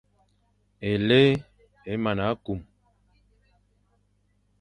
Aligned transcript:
Éli 0.91 1.23
é 1.91 1.93
mana 2.03 2.27
kum. 2.43 2.59